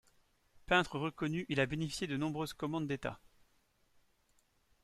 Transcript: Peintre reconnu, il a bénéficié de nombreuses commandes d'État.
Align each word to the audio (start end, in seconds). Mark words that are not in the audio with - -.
Peintre 0.65 0.97
reconnu, 0.97 1.45
il 1.47 1.59
a 1.59 1.67
bénéficié 1.67 2.07
de 2.07 2.17
nombreuses 2.17 2.53
commandes 2.55 2.87
d'État. 2.87 3.19